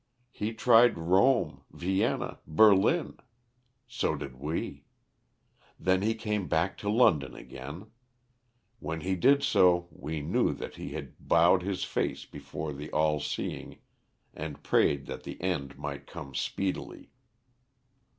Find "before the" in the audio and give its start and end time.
12.25-12.89